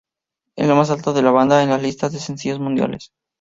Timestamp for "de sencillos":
2.11-2.59